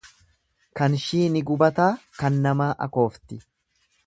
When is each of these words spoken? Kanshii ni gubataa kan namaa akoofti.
Kanshii 0.79 1.27
ni 1.35 1.43
gubataa 1.51 1.91
kan 2.23 2.43
namaa 2.47 2.71
akoofti. 2.87 3.43